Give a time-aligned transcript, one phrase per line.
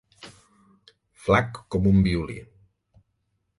[1.27, 2.41] Flac com un violí.